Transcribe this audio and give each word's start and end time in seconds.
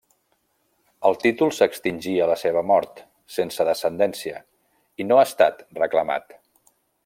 El 1.09 1.17
títol 1.23 1.51
s'extingí 1.57 2.15
a 2.25 2.29
la 2.31 2.37
seva 2.45 2.63
mort, 2.71 3.03
sense 3.35 3.69
descendència, 3.69 4.43
i 5.05 5.09
no 5.11 5.21
ha 5.21 5.27
estat 5.31 5.63
reclamat. 5.83 6.39